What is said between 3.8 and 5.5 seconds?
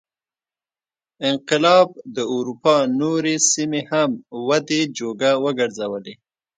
هم ودې جوګه